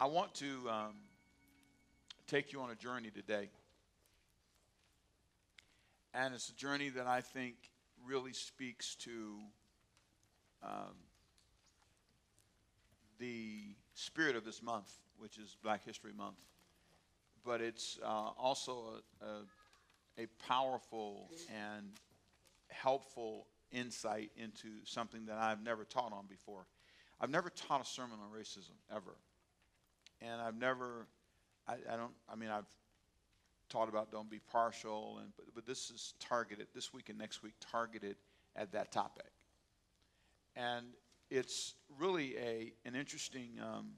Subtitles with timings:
[0.00, 0.94] I want to um,
[2.28, 3.48] take you on a journey today.
[6.14, 7.56] And it's a journey that I think
[8.06, 9.38] really speaks to
[10.62, 10.94] um,
[13.18, 14.88] the spirit of this month,
[15.18, 16.38] which is Black History Month.
[17.44, 21.86] But it's uh, also a, a, a powerful and
[22.68, 26.66] helpful insight into something that I've never taught on before.
[27.20, 29.16] I've never taught a sermon on racism ever.
[30.20, 31.06] And I've never,
[31.66, 32.66] I, I don't, I mean, I've
[33.68, 37.42] taught about don't be partial, and, but, but this is targeted, this week and next
[37.42, 38.16] week, targeted
[38.56, 39.30] at that topic.
[40.56, 40.86] And
[41.30, 43.90] it's really a, an interesting um,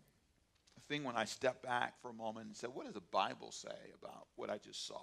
[0.88, 3.68] thing when I step back for a moment and say, what does the Bible say
[4.02, 5.00] about what I just saw?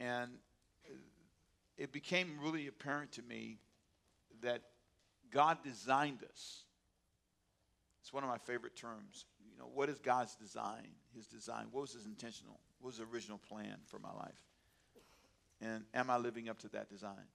[0.00, 0.32] And
[1.78, 3.58] it became really apparent to me
[4.42, 4.62] that
[5.30, 6.64] God designed us.
[8.02, 9.24] It's one of my favorite terms.
[9.54, 10.88] You know, what is God's design?
[11.14, 11.66] His design.
[11.70, 12.58] What was his intentional?
[12.80, 14.42] What was the original plan for my life?
[15.60, 17.28] And am I living up to that design?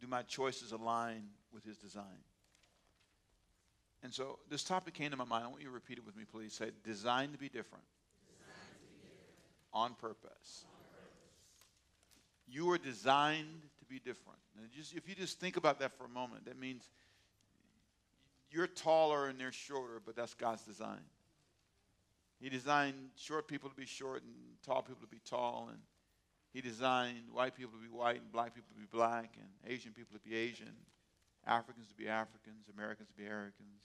[0.00, 1.22] Do my choices align
[1.54, 2.04] with his design?
[4.02, 5.44] And so this topic came to my mind.
[5.44, 6.54] I want you to repeat it with me, please.
[6.54, 7.84] Say, designed to be different.
[7.84, 9.30] To be different.
[9.72, 10.64] On purpose.
[12.48, 14.40] You are designed to be different.
[14.60, 16.90] And just, if you just think about that for a moment, that means
[18.52, 21.00] you're taller and they're shorter, but that's God's design.
[22.40, 24.32] He designed short people to be short and
[24.64, 25.78] tall people to be tall, and
[26.52, 29.92] He designed white people to be white and black people to be black, and Asian
[29.92, 30.74] people to be Asian,
[31.46, 33.82] Africans to be Africans, Americans to be Americans,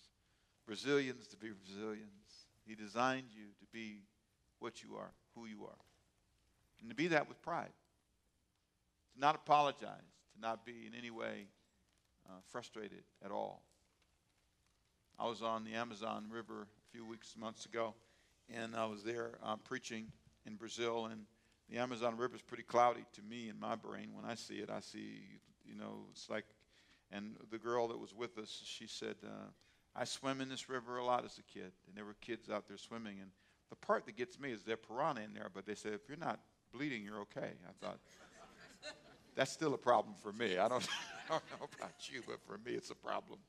[0.66, 2.48] Brazilians to be Brazilians.
[2.66, 4.02] He designed you to be
[4.60, 5.86] what you are, who you are,
[6.82, 7.72] and to be that with pride
[9.18, 11.48] to not apologize, to not be in any way
[12.28, 13.64] uh, frustrated at all.
[15.20, 17.96] I was on the Amazon River a few weeks, months ago,
[18.54, 20.12] and I was there uh, preaching
[20.46, 21.22] in Brazil, and
[21.70, 24.10] the Amazon River is pretty cloudy to me in my brain.
[24.14, 25.22] When I see it, I see,
[25.66, 26.46] you know, it's like,
[27.12, 29.50] and the girl that was with us, she said, uh,
[29.96, 32.68] I swim in this river a lot as a kid, and there were kids out
[32.68, 33.32] there swimming, and
[33.72, 36.18] the part that gets me is they're piranha in there, but they said, if you're
[36.18, 36.40] not
[36.72, 37.54] bleeding, you're okay.
[37.68, 38.00] I thought,
[39.36, 40.60] that's still a problem for me.
[40.60, 40.88] I don't,
[41.30, 43.40] I don't know about you, but for me, it's a problem.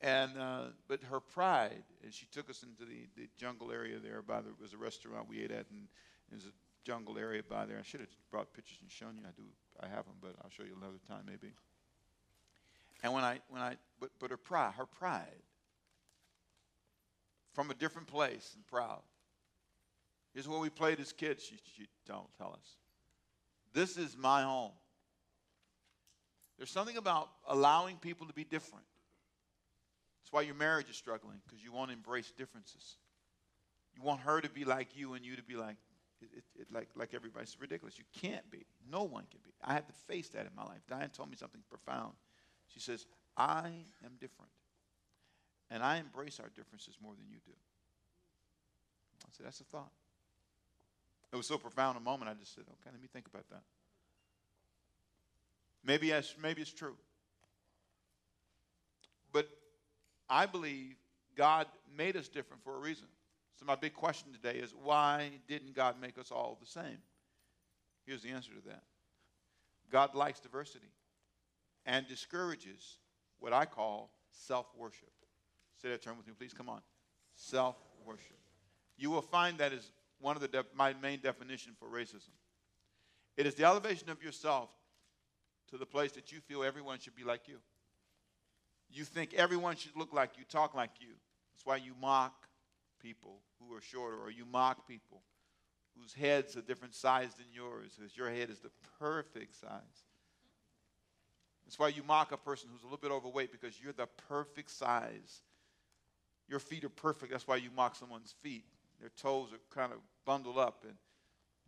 [0.00, 4.22] And uh, but her pride, and she took us into the, the jungle area there.
[4.22, 5.88] By the was a restaurant we ate at, and
[6.30, 6.54] there's a
[6.84, 7.78] jungle area by there.
[7.78, 9.24] I should have brought pictures and shown you.
[9.26, 9.42] I do,
[9.80, 11.52] I have them, but I'll show you another time maybe.
[13.02, 15.42] And when I when I but but her pride, her pride,
[17.52, 19.02] from a different place and proud.
[20.32, 21.42] Here's what we played as kids.
[21.42, 22.76] She she don't tell us.
[23.74, 24.72] This is my home.
[26.56, 28.84] There's something about allowing people to be different.
[30.28, 32.96] That's why your marriage is struggling, because you want to embrace differences.
[33.96, 35.76] You want her to be like you and you to be like,
[36.20, 37.44] it, it, it, like, like everybody.
[37.44, 37.96] It's ridiculous.
[37.96, 38.66] You can't be.
[38.92, 39.52] No one can be.
[39.64, 40.80] I had to face that in my life.
[40.86, 42.12] Diane told me something profound.
[42.66, 43.06] She says,
[43.38, 43.68] I
[44.04, 44.50] am different.
[45.70, 47.52] And I embrace our differences more than you do.
[49.24, 49.92] I said, that's a thought.
[51.32, 53.62] It was so profound a moment, I just said, okay, let me think about that.
[55.82, 56.96] Maybe, yes, maybe it's true.
[59.32, 59.48] But
[60.28, 60.96] I believe
[61.36, 61.66] God
[61.96, 63.06] made us different for a reason.
[63.58, 66.98] So, my big question today is why didn't God make us all the same?
[68.06, 68.82] Here's the answer to that
[69.90, 70.92] God likes diversity
[71.86, 72.98] and discourages
[73.40, 75.10] what I call self worship.
[75.82, 76.52] Say that term with me, please.
[76.52, 76.80] Come on.
[77.34, 78.38] Self worship.
[78.96, 82.30] You will find that is one of the def- my main definition for racism.
[83.36, 84.68] It is the elevation of yourself
[85.70, 87.58] to the place that you feel everyone should be like you.
[88.90, 91.14] You think everyone should look like you, talk like you.
[91.52, 92.48] That's why you mock
[93.02, 95.22] people who are shorter, or you mock people
[95.98, 100.04] whose heads are different size than yours, because your head is the perfect size.
[101.64, 104.70] That's why you mock a person who's a little bit overweight because you're the perfect
[104.70, 105.42] size.
[106.48, 107.30] Your feet are perfect.
[107.30, 108.64] That's why you mock someone's feet.
[109.00, 110.94] Their toes are kind of bundled up, and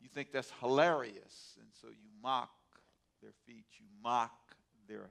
[0.01, 1.59] you think that's hilarious.
[1.59, 2.51] And so you mock
[3.21, 4.33] their feet, you mock
[4.89, 5.11] their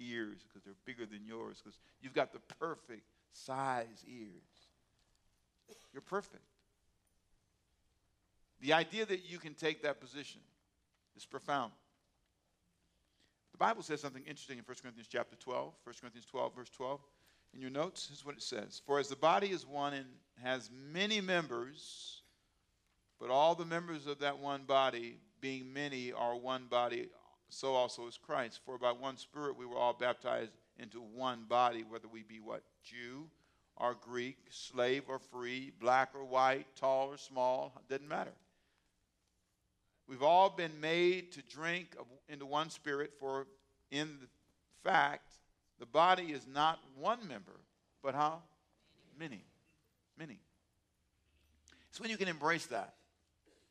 [0.00, 3.02] ears because they're bigger than yours because you've got the perfect
[3.32, 4.68] size ears.
[5.92, 6.42] You're perfect.
[8.60, 10.40] The idea that you can take that position
[11.16, 11.72] is profound.
[13.52, 17.00] The Bible says something interesting in 1 Corinthians chapter 12, 1 Corinthians 12, verse 12.
[17.54, 18.82] In your notes, is what it says.
[18.84, 20.06] For as the body is one and
[20.42, 22.22] has many members,
[23.18, 27.08] but all the members of that one body, being many, are one body,
[27.48, 28.60] so also is Christ.
[28.64, 32.62] For by one Spirit we were all baptized into one body, whether we be what?
[32.84, 33.28] Jew
[33.76, 38.32] or Greek, slave or free, black or white, tall or small, doesn't matter.
[40.08, 41.94] We've all been made to drink
[42.28, 43.46] into one spirit, for
[43.90, 44.08] in
[44.82, 45.34] fact,
[45.78, 47.60] the body is not one member,
[48.02, 48.42] but how?
[49.18, 49.44] Many.
[50.18, 50.38] Many.
[51.90, 52.94] It's when you can embrace that.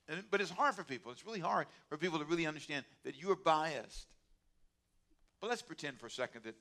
[0.09, 1.11] And, but it's hard for people.
[1.11, 4.07] It's really hard for people to really understand that you are biased.
[5.41, 6.55] But let's pretend for a second that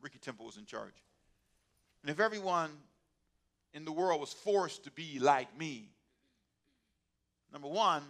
[0.00, 0.94] Ricky Temple was in charge.
[2.02, 2.70] And if everyone
[3.74, 5.88] in the world was forced to be like me,
[7.52, 8.02] number one,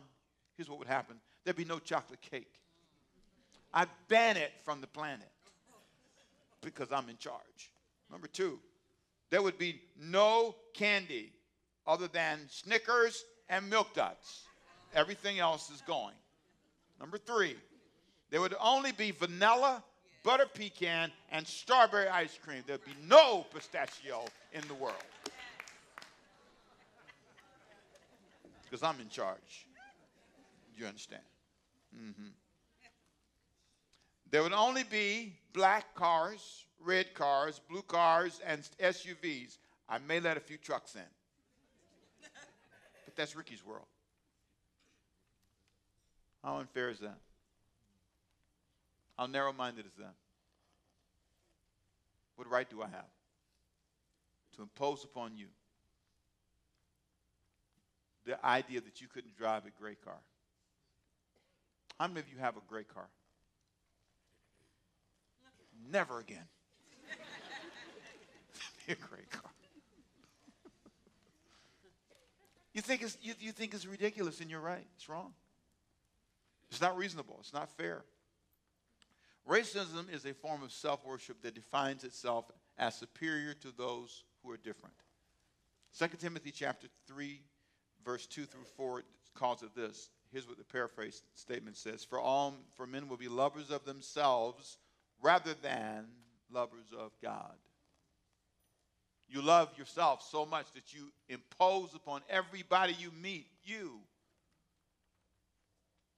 [0.57, 2.61] here's what would happen there'd be no chocolate cake.
[3.75, 5.29] I'd ban it from the planet
[6.61, 7.73] because I'm in charge.
[8.11, 8.61] Number two,
[9.31, 11.33] there would be no candy
[11.87, 14.45] other than Snickers and Milk Duds.
[14.95, 16.15] Everything else is going.
[17.01, 17.57] Number three,
[18.31, 19.83] there would only be vanilla,
[20.23, 22.63] butter pecan, and strawberry ice cream.
[22.67, 24.95] There'd be no pistachio in the world.
[28.65, 29.67] Because I'm in charge.
[30.77, 31.23] You understand?
[31.95, 32.29] Mm-hmm.
[34.31, 39.59] There would only be black cars, red cars, blue cars, and SUVs.
[39.89, 41.03] I may let a few trucks in.
[43.05, 43.85] But that's Ricky's world.
[46.43, 47.19] How unfair is that?
[49.17, 50.15] How narrow minded is that?
[52.37, 53.11] What right do I have
[54.57, 55.47] to impose upon you
[58.25, 60.19] the idea that you couldn't drive a gray car?
[62.01, 63.07] How many of you have a gray car?
[65.91, 66.45] Never again.
[68.89, 69.51] a gray car.
[72.73, 74.87] you think it's you, you think it's ridiculous, and you're right.
[74.97, 75.33] It's wrong.
[76.73, 77.37] It's not reasonable.
[77.41, 78.03] It's not fair.
[79.47, 82.47] Racism is a form of self worship that defines itself
[82.79, 84.95] as superior to those who are different.
[85.99, 87.39] 2 Timothy chapter 3,
[88.03, 89.03] verse 2 through 4
[89.35, 90.09] calls it this.
[90.33, 94.79] Here's what the paraphrase statement says For all for men will be lovers of themselves
[95.21, 96.07] rather than
[96.51, 97.53] lovers of God.
[99.29, 104.01] You love yourself so much that you impose upon everybody you meet you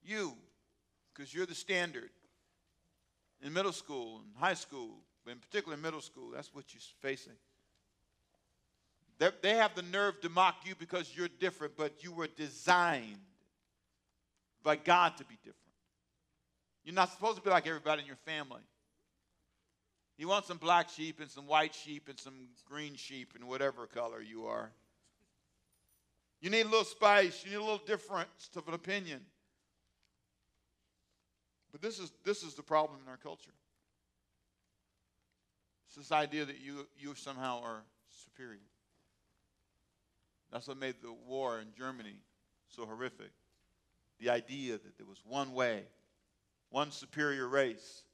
[0.05, 0.35] you,
[1.14, 2.11] because you're the standard.
[3.43, 7.34] In middle school and high school, but in particular middle school, that's what you're facing.
[9.19, 13.19] They're, they have the nerve to mock you because you're different, but you were designed
[14.62, 15.58] by God to be different.
[16.84, 18.62] You're not supposed to be like everybody in your family.
[20.17, 23.87] You want some black sheep and some white sheep and some green sheep and whatever
[23.87, 24.70] color you are.
[26.40, 27.43] You need a little spice.
[27.44, 29.20] You need a little difference of an opinion.
[31.75, 33.50] But this is, this is the problem in our culture.
[35.88, 38.61] It's this idea that you, you somehow are superior.
[40.53, 42.15] That's what made the war in Germany
[42.69, 43.32] so horrific.
[44.21, 45.82] The idea that there was one way,
[46.71, 48.05] one superior race.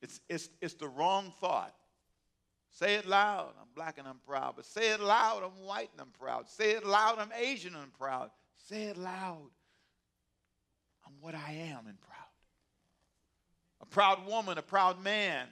[0.00, 1.74] It's, it's, it's the wrong thought.
[2.70, 4.52] Say it loud, I'm black and I'm proud.
[4.54, 6.48] But say it loud, I'm white and I'm proud.
[6.48, 8.30] Say it loud, I'm Asian and I'm proud.
[8.68, 9.50] Say it loud,
[11.06, 12.14] I'm what I am and proud.
[13.80, 15.46] A proud woman, a proud man,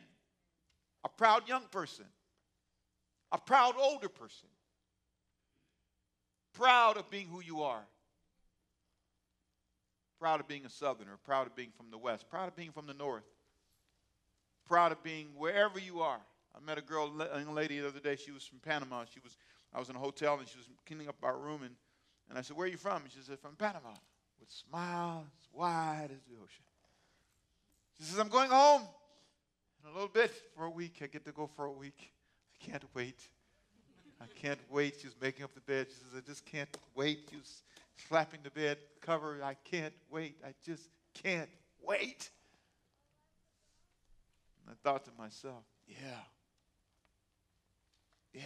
[1.05, 2.07] a proud young person,
[3.31, 4.49] a proud older person.
[6.55, 7.83] Proud of being who you are.
[10.19, 12.87] Proud of being a southerner, proud of being from the west, proud of being from
[12.87, 13.25] the north,
[14.67, 16.21] proud of being wherever you are.
[16.55, 18.17] I met a girl, a young lady the other day.
[18.17, 19.05] She was from Panama.
[19.13, 19.37] She was,
[19.75, 21.63] I was in a hotel and she was cleaning up our room.
[21.63, 21.75] And,
[22.29, 23.03] and I said, Where are you from?
[23.03, 23.95] And she said, From Panama
[24.43, 26.65] with smiles wide as the ocean.
[27.97, 28.83] She says, I'm going home
[29.81, 30.99] in a little bit for a week.
[31.01, 32.13] I get to go for a week.
[32.61, 33.21] I can't wait.
[34.21, 34.97] I can't wait.
[35.01, 35.87] She's making up the bed.
[35.89, 37.29] She says, I just can't wait.
[37.31, 37.63] She's
[38.09, 39.39] slapping the bed cover.
[39.45, 40.37] I can't wait.
[40.45, 40.89] I just
[41.23, 42.29] can't wait.
[44.67, 45.97] And I thought to myself, yeah.
[48.35, 48.41] Yeah.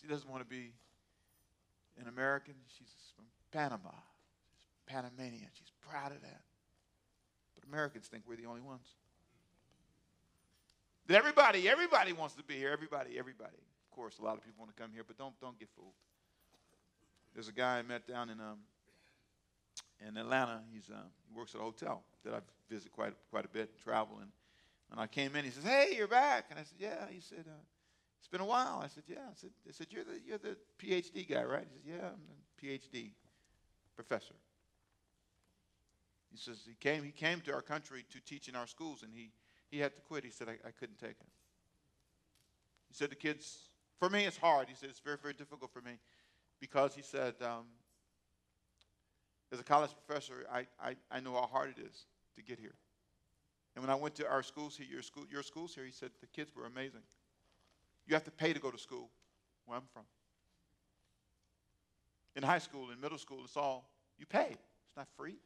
[0.00, 0.72] She doesn't want to be
[2.00, 2.54] an American.
[2.76, 3.90] She's from Panama.
[4.58, 5.48] She's Panamanian.
[5.54, 6.42] She's proud of that.
[7.54, 8.86] But Americans think we're the only ones.
[11.06, 12.70] That everybody, everybody wants to be here.
[12.70, 13.56] Everybody, everybody.
[13.90, 15.94] Of course, a lot of people want to come here, but don't don't get fooled.
[17.32, 18.58] There's a guy I met down in um,
[20.06, 20.60] in Atlanta.
[20.72, 20.98] He's uh,
[21.28, 25.06] he works at a hotel that I visit quite quite a bit, travel, and I
[25.06, 25.44] came in.
[25.44, 27.62] He says, "Hey, you're back," and I said, "Yeah." He said, uh,
[28.18, 30.56] "It's been a while." I said, "Yeah." I said, "I said you're the you're the
[30.82, 33.12] PhD guy, right?" He said, "Yeah, I'm a PhD
[33.96, 34.34] professor."
[36.30, 39.12] He says he came, he came to our country to teach in our schools, and
[39.14, 39.30] he,
[39.70, 40.22] he had to quit.
[40.22, 41.26] He said, I, I couldn't take it.
[42.88, 44.68] He said the kids, for me, it's hard.
[44.68, 45.98] He said it's very, very difficult for me
[46.60, 47.64] because he said, um,
[49.50, 52.04] as a college professor, I, I, I know how hard it is
[52.36, 52.74] to get here.
[53.74, 56.10] And when I went to our schools here, your, school, your schools here, he said
[56.20, 57.02] the kids were amazing.
[58.06, 59.10] You have to pay to go to school
[59.64, 60.04] where I'm from.
[62.36, 63.88] In high school, in middle school, it's all
[64.18, 64.50] you pay.
[64.50, 65.36] It's not free.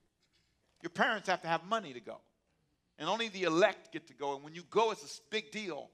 [0.82, 2.18] Your parents have to have money to go.
[2.99, 4.35] And only the elect get to go.
[4.35, 5.88] And when you go, it's a big deal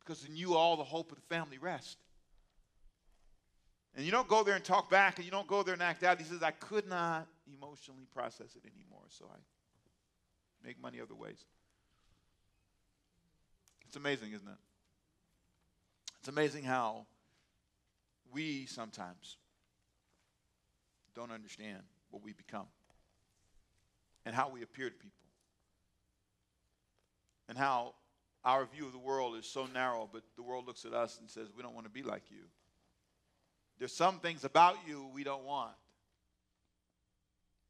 [0.00, 1.98] because in you all the hope of the family rest.
[3.94, 6.02] And you don't go there and talk back, and you don't go there and act
[6.02, 6.18] out.
[6.18, 11.44] He says, I could not emotionally process it anymore, so I make money other ways.
[13.86, 14.54] It's amazing, isn't it?
[16.20, 17.06] It's amazing how
[18.32, 19.36] we sometimes
[21.14, 22.66] don't understand what we become
[24.24, 25.10] and how we appear to people
[27.48, 27.94] and how
[28.44, 31.30] our view of the world is so narrow, but the world looks at us and
[31.30, 32.44] says, We don't want to be like you.
[33.78, 35.72] There's some things about you we don't want.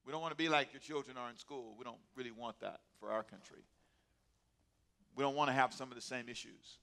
[0.05, 1.75] We don't want to be like your children are in school.
[1.79, 3.63] We don't really want that for our country.
[5.15, 6.79] We don't want to have some of the same issues.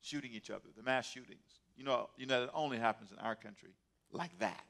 [0.00, 1.60] Shooting each other, the mass shootings.
[1.76, 3.70] You know, you know, that only happens in our country
[4.12, 4.64] like that.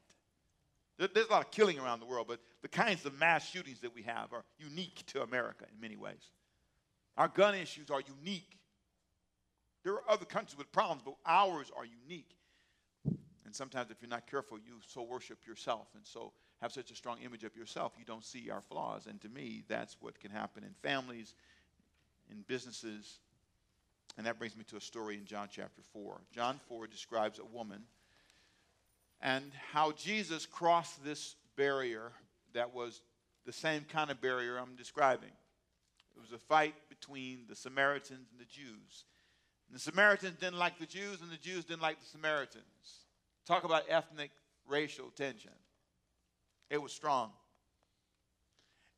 [0.97, 3.95] There's a lot of killing around the world, but the kinds of mass shootings that
[3.95, 6.31] we have are unique to America in many ways.
[7.17, 8.57] Our gun issues are unique.
[9.83, 12.35] There are other countries with problems, but ours are unique.
[13.45, 16.31] And sometimes, if you're not careful, you so worship yourself and so
[16.61, 19.05] have such a strong image of yourself, you don't see our flaws.
[19.07, 21.35] And to me, that's what can happen in families,
[22.31, 23.19] in businesses.
[24.17, 26.21] And that brings me to a story in John chapter 4.
[26.31, 27.83] John 4 describes a woman
[29.23, 32.11] and how Jesus crossed this barrier
[32.53, 33.01] that was
[33.45, 35.31] the same kind of barrier I'm describing.
[36.15, 39.05] It was a fight between the Samaritans and the Jews.
[39.67, 42.65] And the Samaritans didn't like the Jews, and the Jews didn't like the Samaritans.
[43.47, 44.31] Talk about ethnic,
[44.67, 45.51] racial tension.
[46.69, 47.31] It was strong.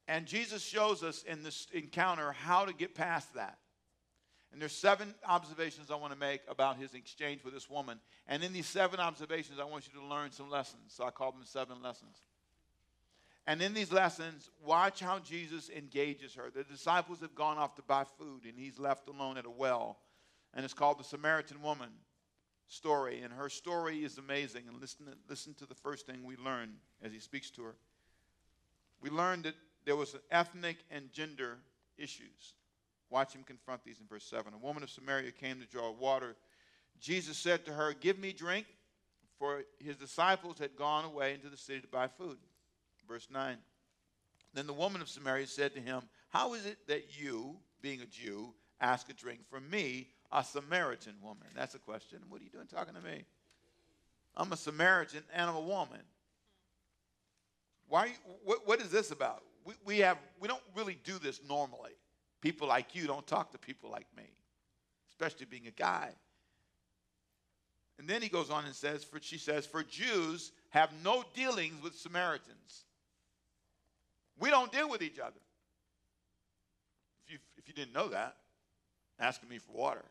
[0.08, 3.60] And Jesus shows us in this encounter how to get past that.
[4.56, 8.00] And there's seven observations I want to make about his exchange with this woman.
[8.26, 10.94] And in these seven observations, I want you to learn some lessons.
[10.96, 12.22] So I call them seven lessons.
[13.46, 16.50] And in these lessons, watch how Jesus engages her.
[16.56, 19.98] The disciples have gone off to buy food, and he's left alone at a well.
[20.54, 21.90] And it's called the Samaritan woman
[22.70, 23.24] story.
[23.24, 24.70] And her story is amazing.
[24.70, 27.76] And listen listen to the first thing we learn as he speaks to her.
[29.02, 31.58] We learned that there was ethnic and gender
[31.98, 32.54] issues.
[33.10, 34.54] Watch him confront these in verse 7.
[34.54, 36.36] A woman of Samaria came to draw water.
[37.00, 38.66] Jesus said to her, Give me drink,
[39.38, 42.38] for his disciples had gone away into the city to buy food.
[43.08, 43.58] Verse 9.
[44.54, 48.06] Then the woman of Samaria said to him, How is it that you, being a
[48.06, 51.48] Jew, ask a drink from me, a Samaritan woman?
[51.56, 52.20] That's a question.
[52.30, 53.26] What are you doing talking to me?
[54.36, 56.02] I'm a Samaritan and I'm a woman.
[57.88, 58.14] Why?
[58.44, 59.44] What, what is this about?
[59.66, 61.92] We, we, have, we don't really do this normally.
[62.42, 64.30] People like you don't talk to people like me,
[65.10, 66.10] especially being a guy.
[67.98, 71.82] And then he goes on and says, for she says, for Jews have no dealings
[71.82, 72.84] with Samaritans.
[74.38, 75.40] We don't deal with each other.
[77.26, 78.36] If you, if you didn't know that,
[79.20, 80.04] asking me for water.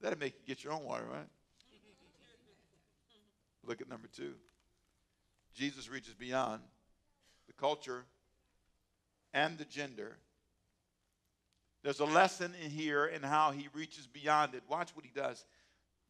[0.00, 1.26] That'll make you get your own water, right?
[3.66, 4.34] Look at number two.
[5.54, 6.60] Jesus reaches beyond
[7.46, 8.04] the culture
[9.32, 10.16] and the gender.
[11.86, 14.64] There's a lesson in here in how he reaches beyond it.
[14.68, 15.44] Watch what he does.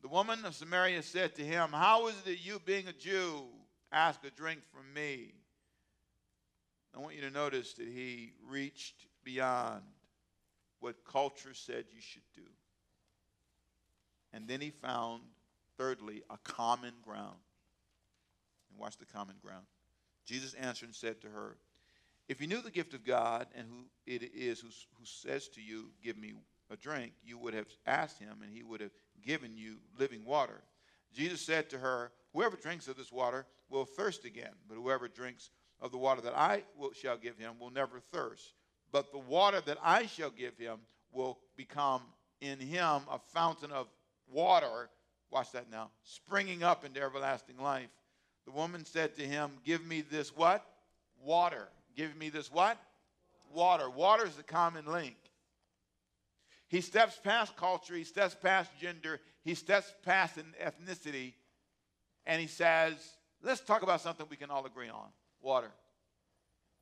[0.01, 3.43] The woman of Samaria said to him, How is it that you, being a Jew,
[3.93, 5.35] ask a drink from me?
[6.97, 9.83] I want you to notice that he reached beyond
[10.81, 12.49] what culture said you should do.
[14.33, 15.25] And then he found,
[15.77, 17.37] thirdly, a common ground.
[18.71, 19.67] And watch the common ground.
[20.25, 21.59] Jesus answered and said to her,
[22.29, 25.61] If you knew the gift of God and who it is who, who says to
[25.61, 26.35] you, Give me
[26.71, 28.91] a drink, you would have asked him, and he would have
[29.25, 30.63] given you living water.
[31.13, 35.51] Jesus said to her, Whoever drinks of this water will thirst again, but whoever drinks
[35.81, 38.55] of the water that I will, shall give him will never thirst.
[38.93, 40.79] But the water that I shall give him
[41.13, 42.03] will become
[42.41, 43.89] in him a fountain of
[44.31, 44.91] water.
[45.31, 45.91] Watch that now.
[46.03, 47.91] Springing up into everlasting life.
[48.45, 50.65] The woman said to him, Give me this what?
[51.23, 51.69] Water.
[51.97, 52.79] Give me this what?
[53.53, 53.89] Water.
[53.89, 55.17] Water is the common link.
[56.69, 61.35] He steps past culture, he steps past gender, he steps past an ethnicity,
[62.27, 62.95] and he says,
[63.43, 65.09] Let's talk about something we can all agree on
[65.41, 65.71] water.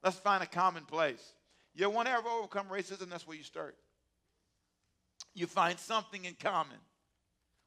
[0.02, 1.22] Let's find a common place.
[1.74, 3.10] You want to ever overcome racism?
[3.10, 3.76] That's where you start.
[5.34, 6.78] you find something in common.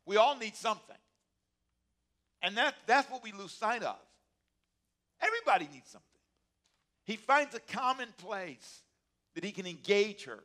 [0.06, 0.96] We all need something.
[2.42, 3.98] And that, that's what we lose sight of.
[5.20, 6.07] Everybody needs something.
[7.08, 8.82] He finds a common place
[9.34, 10.44] that he can engage her.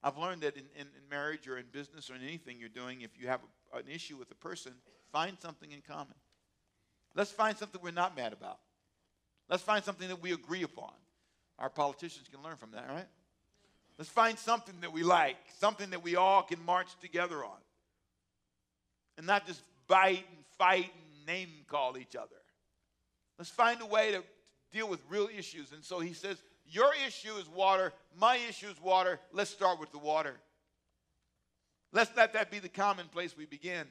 [0.00, 3.00] I've learned that in, in, in marriage or in business or in anything you're doing,
[3.00, 3.40] if you have
[3.72, 4.72] a, an issue with a person,
[5.12, 6.14] find something in common.
[7.16, 8.60] Let's find something we're not mad about.
[9.48, 10.92] Let's find something that we agree upon.
[11.58, 13.08] Our politicians can learn from that, right?
[13.98, 17.58] Let's find something that we like, something that we all can march together on.
[19.18, 22.36] And not just bite and fight and name call each other.
[23.38, 24.22] Let's find a way to
[24.74, 25.72] deal with real issues.
[25.72, 29.20] And so he says, Your issue is water, my issue is water.
[29.32, 30.34] Let's start with the water.
[31.92, 33.86] Let's let that be the common place we begin.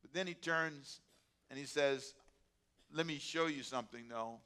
[0.00, 1.00] But then he turns
[1.50, 2.14] and he says,
[2.92, 4.38] Let me show you something, though.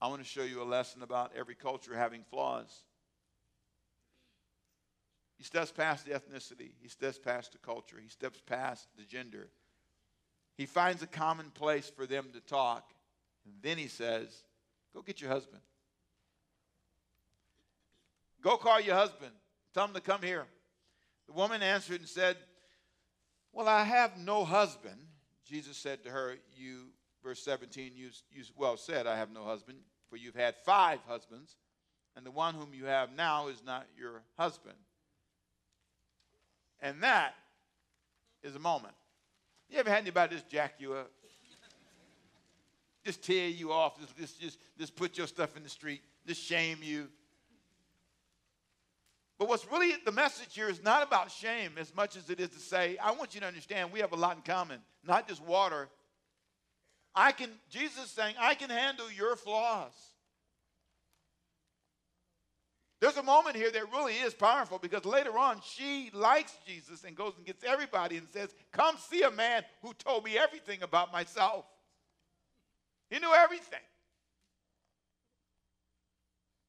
[0.00, 2.84] I want to show you a lesson about every culture having flaws.
[5.38, 9.48] He steps past the ethnicity, he steps past the culture, he steps past the gender.
[10.56, 12.92] He finds a common place for them to talk.
[13.48, 14.44] And then he says,
[14.94, 15.62] Go get your husband.
[18.42, 19.32] Go call your husband.
[19.74, 20.46] Tell him to come here.
[21.26, 22.36] The woman answered and said,
[23.52, 25.00] Well, I have no husband.
[25.44, 26.88] Jesus said to her, You,
[27.22, 29.78] verse 17, you, you well said, I have no husband,
[30.08, 31.56] for you've had five husbands,
[32.16, 34.76] and the one whom you have now is not your husband.
[36.80, 37.34] And that
[38.42, 38.94] is a moment.
[39.68, 41.10] You ever had anybody just jack you up?
[43.04, 46.42] Just tear you off, just, just, just, just put your stuff in the street, just
[46.42, 47.08] shame you.
[49.38, 52.50] But what's really the message here is not about shame as much as it is
[52.50, 55.42] to say, I want you to understand we have a lot in common, not just
[55.44, 55.88] water.
[57.14, 59.92] I can, Jesus is saying, I can handle your flaws.
[63.00, 67.14] There's a moment here that really is powerful because later on she likes Jesus and
[67.14, 71.12] goes and gets everybody and says, Come see a man who told me everything about
[71.12, 71.64] myself.
[73.10, 73.80] He knew everything.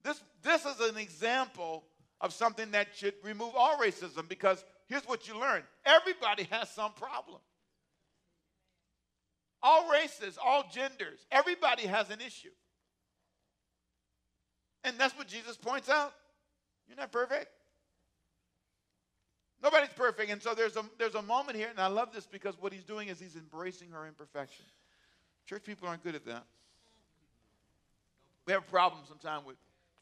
[0.04, 1.84] This, this is an example
[2.21, 6.93] of something that should remove all racism because here's what you learn everybody has some
[6.93, 7.39] problem.
[9.62, 12.49] All races, all genders, everybody has an issue.
[14.86, 16.13] And that's what Jesus points out.
[16.88, 17.47] You're not perfect.
[19.62, 20.32] Nobody's perfect.
[20.32, 22.86] And so there's a, there's a moment here, and I love this because what he's
[22.86, 24.65] doing is he's embracing her imperfection.
[25.49, 26.43] Church people aren't good at that.
[28.45, 29.55] We have a problem sometimes with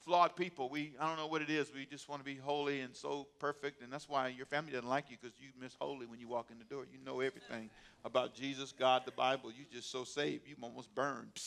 [0.04, 0.68] flawed people.
[0.68, 1.72] We, I don't know what it is.
[1.74, 3.82] We just want to be holy and so perfect.
[3.82, 6.50] And that's why your family doesn't like you because you miss holy when you walk
[6.52, 6.84] in the door.
[6.92, 7.70] You know everything
[8.04, 9.50] about Jesus, God, the Bible.
[9.50, 10.50] You just so saved.
[10.50, 11.32] You almost burned.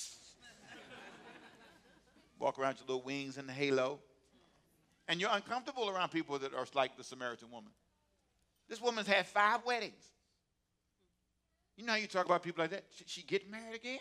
[2.38, 3.98] Walk around your little wings and the halo.
[5.08, 7.72] And you're uncomfortable around people that are like the Samaritan woman.
[8.66, 10.10] This woman's had five weddings.
[11.80, 12.84] You know how you talk about people like that?
[12.94, 14.00] Should she get married again?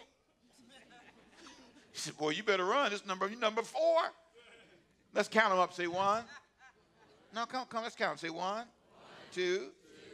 [1.93, 2.91] He said, Boy, you better run.
[2.91, 4.01] This number, you number four.
[5.13, 5.71] Let's count them up.
[5.71, 6.25] Say one.
[7.33, 8.19] No, come, come, let's count.
[8.19, 8.65] Say one,
[9.31, 9.67] two,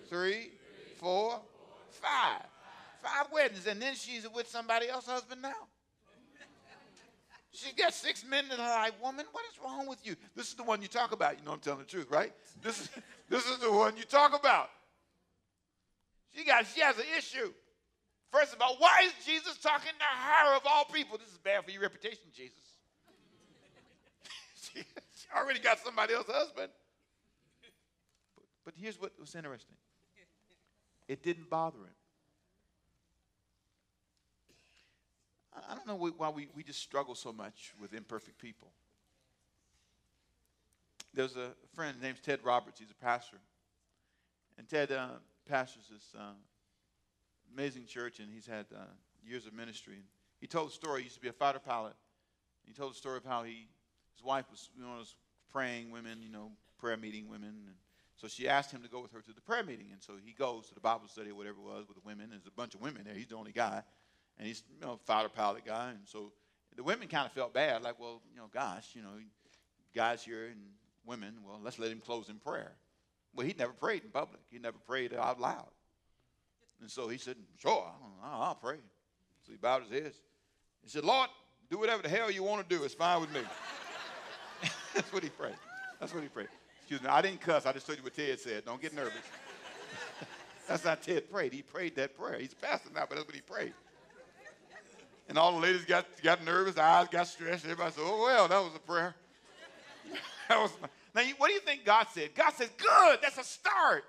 [0.07, 0.51] three,
[0.97, 1.41] four,
[1.89, 2.43] five.
[3.01, 3.65] Five weddings.
[3.65, 5.53] And then she's with somebody else's husband now.
[7.51, 8.91] She's got six men in her life.
[9.01, 10.15] woman, what is wrong with you?
[10.35, 11.39] This is the one you talk about.
[11.39, 12.31] You know I'm telling the truth, right?
[12.61, 12.89] This is,
[13.27, 14.69] this is the one you talk about.
[16.35, 17.53] She got she has an issue.
[18.31, 21.17] First of all, why is Jesus talking to her of all people?
[21.17, 22.59] This is bad for your reputation, Jesus.
[24.73, 24.83] she,
[25.33, 26.69] already got somebody else's husband.
[28.35, 29.77] But, but here's what was interesting.
[31.07, 31.95] It didn't bother him.
[35.69, 38.71] I don't know why we, we just struggle so much with imperfect people.
[41.13, 42.79] There's a friend named Ted Roberts.
[42.79, 43.37] He's a pastor.
[44.57, 45.07] And Ted uh,
[45.45, 46.33] pastors this uh,
[47.53, 48.83] amazing church, and he's had uh,
[49.23, 49.95] years of ministry.
[49.95, 50.05] And
[50.39, 51.01] he told the story.
[51.01, 51.93] He used to be a fighter pilot.
[52.65, 53.67] He told the story of how he,
[54.15, 55.15] his wife was you know, was
[55.51, 57.49] praying women, you know, prayer meeting women.
[57.65, 57.75] And
[58.15, 59.87] so she asked him to go with her to the prayer meeting.
[59.91, 62.27] And so he goes to the Bible study or whatever it was with the women.
[62.31, 63.13] There's a bunch of women there.
[63.13, 63.83] He's the only guy
[64.37, 66.31] and he's you know fighter pilot guy, and so
[66.75, 69.13] the women kind of felt bad, like, well, you know, gosh, you know,
[69.95, 70.59] guys here and
[71.05, 72.73] women, well, let's let him close in prayer.
[73.35, 74.41] Well, he never prayed in public.
[74.49, 75.67] He never prayed out loud.
[76.81, 77.91] And so he said, sure,
[78.23, 78.77] I'll, I'll pray.
[79.45, 80.13] So he bowed his head.
[80.83, 81.29] He said, Lord,
[81.69, 82.83] do whatever the hell you want to do.
[82.83, 83.41] It's fine with me.
[84.93, 85.55] That's what he prayed.
[85.99, 86.47] That's what he prayed.
[86.79, 87.09] Excuse me.
[87.09, 87.65] I didn't cuss.
[87.65, 88.65] I just told you what Ted said.
[88.65, 89.13] Don't get nervous.
[90.67, 91.51] that's not Ted prayed.
[91.51, 92.37] He prayed that prayer.
[92.39, 93.73] He's pastor now, but that's what he prayed.
[95.27, 97.65] And all the ladies got, got nervous, eyes got stressed.
[97.65, 99.15] Everybody said, oh, well, that was a prayer.
[100.49, 102.35] that, was my, Now, what do you think God said?
[102.35, 104.03] God said, Good, that's a start.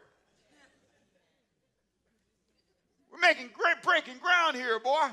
[3.12, 5.08] We're making great breaking ground here, boy.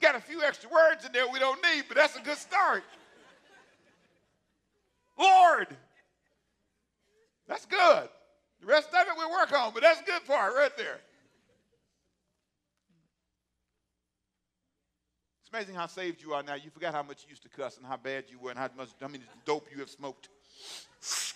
[0.00, 2.84] Got a few extra words in there we don't need, but that's a good start.
[5.18, 5.66] Lord,
[7.46, 8.08] that's good.
[8.60, 11.00] The rest of it we'll work on, but that's a good part right there.
[15.42, 16.54] It's amazing how saved you are now.
[16.54, 18.70] You forgot how much you used to cuss and how bad you were and how
[18.76, 20.28] much how many dope you have smoked.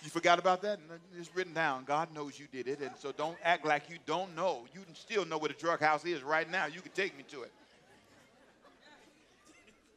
[0.03, 0.79] You forgot about that?
[1.17, 1.83] It's written down.
[1.85, 4.65] God knows you did it, and so don't act like you don't know.
[4.73, 6.67] You still know where the drug house is right now.
[6.67, 7.51] You can take me to it.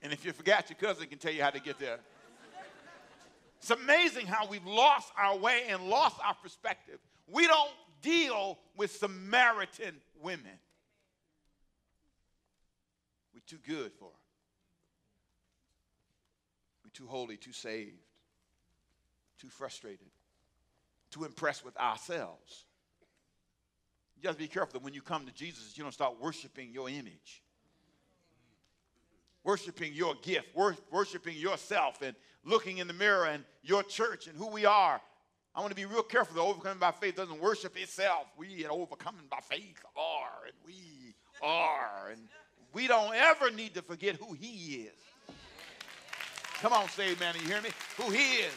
[0.02, 1.98] And if you forgot, your cousin can tell you how to get there.
[3.60, 6.98] It's amazing how we've lost our way and lost our perspective.
[7.26, 10.58] We don't deal with Samaritan women.
[13.34, 14.14] We're too good for it.
[16.84, 17.98] We're too holy, too saved,
[19.40, 20.08] too frustrated,
[21.10, 22.64] too impressed with ourselves.
[24.20, 26.70] You have to be careful that when you come to Jesus, you don't start worshiping
[26.72, 27.42] your image
[29.48, 30.48] worshiping your gift,
[30.90, 35.00] worshiping yourself, and looking in the mirror and your church and who we are.
[35.54, 38.26] I want to be real careful that overcoming by faith doesn't worship itself.
[38.36, 42.10] We are overcoming by faith are, and we are.
[42.12, 42.20] And
[42.74, 45.34] we don't ever need to forget who He is.
[46.60, 47.34] Come on, say amen.
[47.40, 47.70] You hear me?
[47.96, 48.52] Who He is.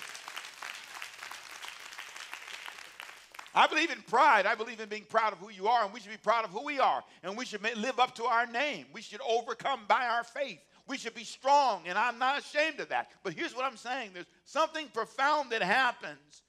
[3.53, 4.45] I believe in pride.
[4.45, 6.51] I believe in being proud of who you are, and we should be proud of
[6.51, 7.03] who we are.
[7.23, 8.85] And we should live up to our name.
[8.93, 10.59] We should overcome by our faith.
[10.87, 13.11] We should be strong, and I'm not ashamed of that.
[13.23, 16.43] But here's what I'm saying there's something profound that happens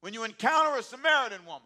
[0.00, 1.62] when you encounter a Samaritan woman.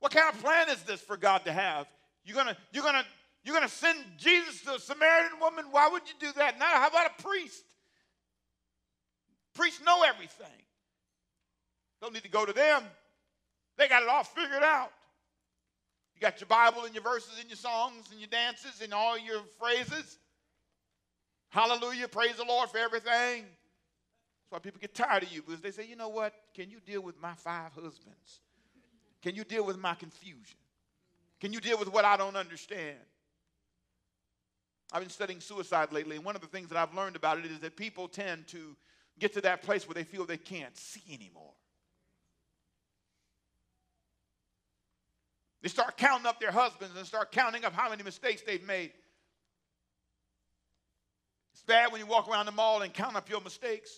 [0.00, 1.86] What kind of plan is this for God to have?
[2.24, 3.04] You're gonna, you're gonna,
[3.44, 5.66] you're gonna send Jesus to a Samaritan woman?
[5.70, 6.58] Why would you do that?
[6.58, 7.64] Now, how about a priest?
[9.54, 10.46] Priests know everything.
[12.00, 12.82] Don't need to go to them.
[13.76, 14.90] They got it all figured out.
[16.14, 19.18] You got your Bible and your verses and your songs and your dances and all
[19.18, 20.18] your phrases.
[21.50, 23.44] Hallelujah, praise the Lord for everything.
[23.44, 26.34] That's why people get tired of you because they say, you know what?
[26.54, 28.40] Can you deal with my five husbands?
[29.22, 30.58] Can you deal with my confusion?
[31.40, 32.98] Can you deal with what I don't understand?
[34.92, 37.46] I've been studying suicide lately, and one of the things that I've learned about it
[37.46, 38.76] is that people tend to
[39.18, 41.52] get to that place where they feel they can't see anymore.
[45.62, 48.92] They start counting up their husbands and start counting up how many mistakes they've made.
[51.52, 53.90] It's bad when you walk around the mall and count up your mistakes.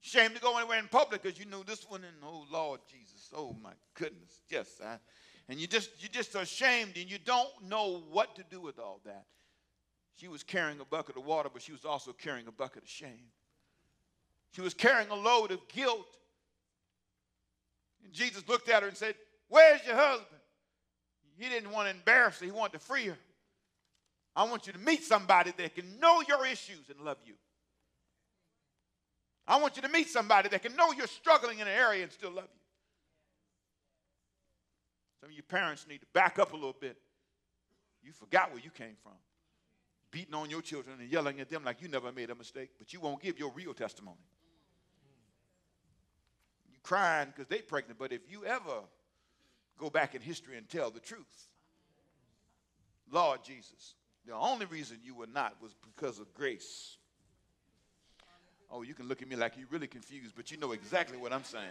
[0.00, 3.30] Shame to go anywhere in public because you know this one and oh Lord Jesus,
[3.34, 4.98] oh my goodness, yes, I,
[5.48, 9.00] and you just you just ashamed and you don't know what to do with all
[9.04, 9.24] that.
[10.14, 12.88] She was carrying a bucket of water, but she was also carrying a bucket of
[12.88, 13.30] shame.
[14.52, 16.06] She was carrying a load of guilt.
[18.02, 19.14] And Jesus looked at her and said,
[19.48, 20.40] Where's your husband?
[21.38, 23.18] He didn't want to embarrass her, he wanted to free her.
[24.34, 27.34] I want you to meet somebody that can know your issues and love you.
[29.46, 32.12] I want you to meet somebody that can know you're struggling in an area and
[32.12, 32.60] still love you.
[35.20, 36.98] Some of you parents need to back up a little bit.
[38.02, 39.12] You forgot where you came from.
[40.10, 42.92] Beating on your children and yelling at them like you never made a mistake, but
[42.92, 44.18] you won't give your real testimony.
[46.70, 48.82] You crying because they pregnant, but if you ever
[49.78, 51.48] go back in history and tell the truth.
[53.10, 53.94] Lord Jesus,
[54.26, 56.96] the only reason you were not was because of grace.
[58.70, 61.32] Oh, you can look at me like you're really confused, but you know exactly what
[61.32, 61.64] I'm saying.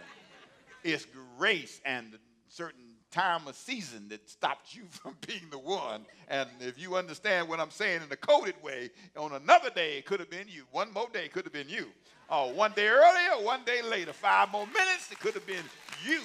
[0.82, 6.06] It's grace and a certain time of season that stopped you from being the one.
[6.28, 10.06] And if you understand what I'm saying in a coded way, on another day it
[10.06, 10.64] could have been you.
[10.70, 11.86] One more day could have been you.
[12.28, 15.64] Oh, one day earlier, one day later, five more minutes, it could have been
[16.04, 16.20] you.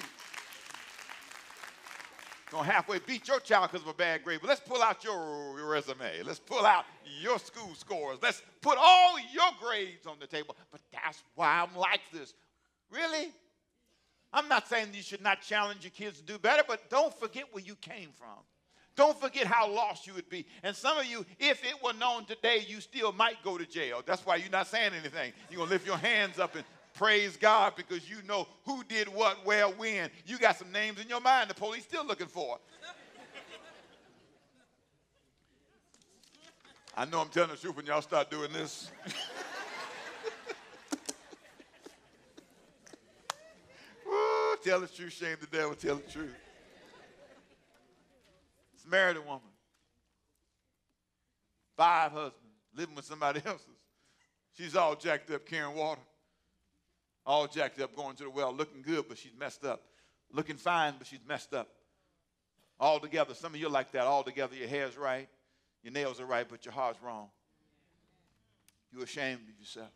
[2.52, 4.40] Gonna halfway beat your child because of a bad grade.
[4.42, 6.22] But let's pull out your, your resume.
[6.22, 6.84] Let's pull out
[7.18, 8.18] your school scores.
[8.22, 10.54] Let's put all your grades on the table.
[10.70, 12.34] But that's why I'm like this.
[12.90, 13.32] Really?
[14.34, 17.44] I'm not saying you should not challenge your kids to do better, but don't forget
[17.52, 18.44] where you came from.
[18.96, 20.44] Don't forget how lost you would be.
[20.62, 24.02] And some of you, if it were known today, you still might go to jail.
[24.04, 25.32] That's why you're not saying anything.
[25.48, 29.08] You're going to lift your hands up and Praise God because you know who did
[29.08, 30.10] what, where, when.
[30.26, 32.58] You got some names in your mind the police still looking for.
[36.94, 38.90] I know I'm telling the truth when y'all start doing this.
[44.62, 46.36] Tell the truth, shame the devil, tell the truth.
[48.76, 49.40] Samaritan woman.
[51.76, 52.36] Five husbands
[52.76, 53.66] living with somebody else's.
[54.56, 56.00] She's all jacked up carrying water.
[57.24, 59.82] All jacked up going to the well, looking good, but she's messed up.
[60.32, 61.68] Looking fine, but she's messed up.
[62.80, 63.34] All together.
[63.34, 64.02] Some of you are like that.
[64.02, 65.28] All together, your hair's right,
[65.82, 67.28] your nails are right, but your heart's wrong.
[68.92, 69.90] You're ashamed of yourself.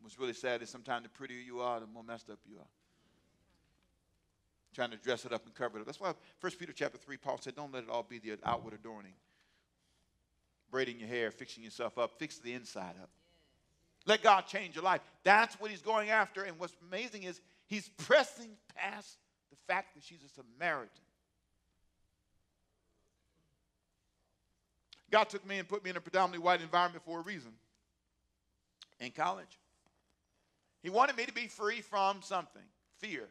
[0.00, 2.68] What's really sad is sometimes the prettier you are, the more messed up you are.
[4.74, 5.86] Trying to dress it up and cover it up.
[5.86, 8.74] That's why 1 Peter chapter 3, Paul said, Don't let it all be the outward
[8.74, 9.12] adorning.
[10.70, 13.10] Braiding your hair, fixing yourself up, fix the inside up.
[14.06, 15.00] Let God change your life.
[15.24, 16.42] That's what he's going after.
[16.42, 19.18] And what's amazing is he's pressing past
[19.50, 20.90] the fact that she's a Samaritan.
[25.10, 27.50] God took me and put me in a predominantly white environment for a reason.
[29.00, 29.58] In college,
[30.82, 32.62] He wanted me to be free from something
[32.98, 33.26] fear.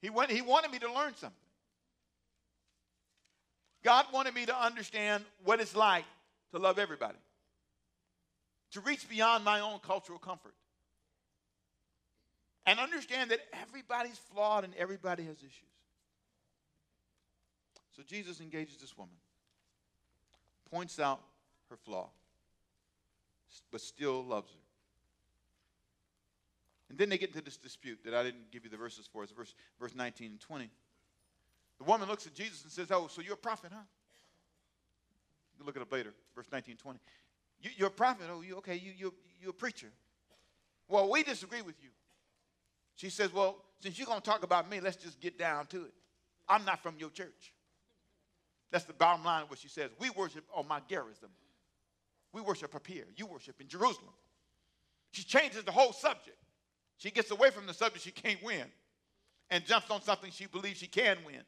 [0.00, 1.36] He, went, he wanted me to learn something.
[3.82, 6.04] God wanted me to understand what it's like
[6.52, 7.18] to love everybody,
[8.72, 10.54] to reach beyond my own cultural comfort,
[12.66, 15.52] and understand that everybody's flawed and everybody has issues.
[17.96, 19.14] So Jesus engages this woman
[20.70, 21.20] points out
[21.70, 22.08] her flaw,
[23.72, 24.58] but still loves her.
[26.90, 29.22] And then they get into this dispute that I didn't give you the verses for.
[29.22, 30.70] It's verse, verse 19 and 20.
[31.78, 33.82] The woman looks at Jesus and says, Oh, so you're a prophet, huh?
[35.58, 36.98] You look it up later, verse 19 and 20.
[37.60, 38.26] You, are a prophet.
[38.30, 38.76] Oh, you okay?
[38.76, 39.88] You, you, you're a preacher.
[40.88, 41.90] Well, we disagree with you.
[42.96, 45.84] She says, Well, since you're going to talk about me, let's just get down to
[45.84, 45.92] it.
[46.48, 47.52] I'm not from your church.
[48.70, 49.90] That's the bottom line of what she says.
[49.98, 51.30] We worship on Mount Gerizim.
[52.32, 53.04] We worship up here.
[53.16, 54.12] You worship in Jerusalem.
[55.12, 56.36] She changes the whole subject.
[56.98, 58.64] She gets away from the subject she can't win
[59.50, 61.42] and jumps on something she believes she can win.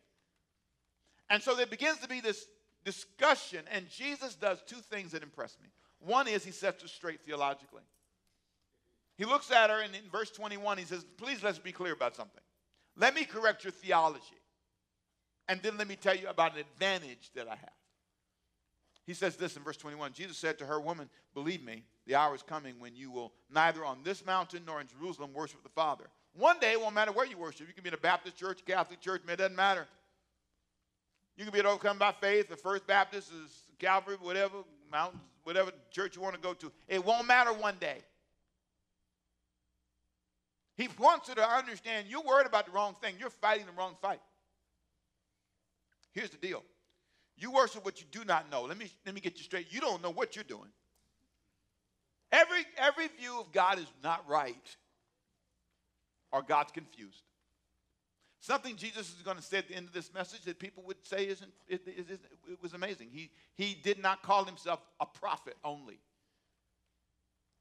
[1.28, 2.46] And so there begins to be this
[2.84, 5.68] discussion, and Jesus does two things that impress me.
[6.00, 7.82] One is he sets her straight theologically.
[9.16, 12.16] He looks at her, and in verse 21, he says, Please let's be clear about
[12.16, 12.40] something.
[12.96, 14.24] Let me correct your theology.
[15.48, 17.72] And then let me tell you about an advantage that I have.
[19.06, 22.34] He says this in verse 21 Jesus said to her, Woman, believe me, the hour
[22.34, 26.04] is coming when you will neither on this mountain nor in Jerusalem worship the Father.
[26.34, 27.66] One day, it won't matter where you worship.
[27.66, 29.86] You can be in a Baptist church, Catholic church, it doesn't matter.
[31.36, 32.48] You can be overcome by faith.
[32.48, 34.58] The First Baptist is Calvary, whatever,
[34.90, 36.72] mountains, whatever church you want to go to.
[36.88, 37.98] It won't matter one day.
[40.76, 43.16] He wants you to understand you're worried about the wrong thing.
[43.18, 44.20] You're fighting the wrong fight.
[46.12, 46.62] Here's the deal.
[47.36, 48.62] You worship what you do not know.
[48.62, 49.66] Let me, let me get you straight.
[49.70, 50.68] You don't know what you're doing.
[52.32, 54.76] Every, every view of God is not right,
[56.32, 57.22] or God's confused.
[58.40, 60.96] Something Jesus is going to say at the end of this message that people would
[61.06, 62.20] say isn't, it, it, it,
[62.52, 63.08] it was amazing.
[63.12, 66.00] He, he did not call himself a prophet only,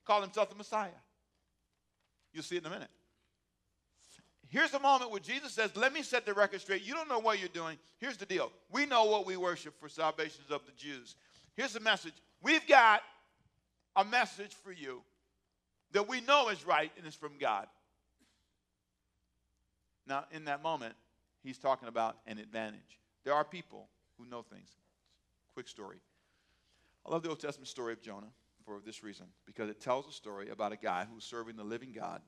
[0.05, 0.89] called himself the Messiah.
[2.33, 2.89] You'll see it in a minute.
[4.47, 6.83] Here's the moment where Jesus says, Let me set the record straight.
[6.83, 7.77] You don't know what you're doing.
[7.97, 8.51] Here's the deal.
[8.71, 11.15] We know what we worship for salvations of the Jews.
[11.55, 12.13] Here's the message.
[12.41, 13.01] We've got
[13.95, 15.01] a message for you
[15.91, 17.67] that we know is right and is from God.
[20.09, 20.95] Now, in that moment,
[21.43, 22.99] he's talking about an advantage.
[23.23, 24.69] There are people who know things.
[25.53, 25.97] Quick story.
[27.05, 28.31] I love the Old Testament story of Jonah
[28.65, 31.91] for this reason, because it tells a story about a guy who's serving the living
[31.91, 32.21] God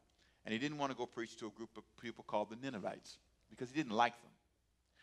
[0.46, 3.18] and he didn't want to go preach to a group of people called the Ninevites
[3.50, 4.32] because he didn't like them.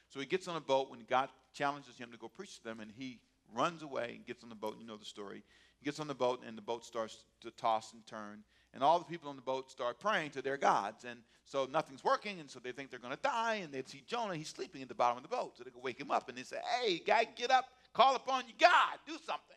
[0.09, 2.81] So he gets on a boat when God challenges him to go preach to them,
[2.81, 3.21] and he
[3.55, 4.77] runs away and gets on the boat.
[4.81, 5.43] You know the story.
[5.79, 8.43] He gets on the boat, and the boat starts to toss and turn.
[8.79, 11.03] And all the people on the boat start praying to their gods.
[11.03, 13.57] And so nothing's working, and so they think they're going to die.
[13.57, 15.59] And they see Jonah, he's sleeping at the bottom of the boat.
[15.59, 18.45] So they go wake him up, and they say, Hey, guy, get up, call upon
[18.45, 19.57] your God, do something.